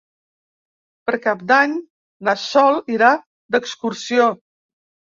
[1.09, 1.77] Per Cap d'Any
[2.29, 3.13] na Sol irà
[3.59, 4.33] d'excursió.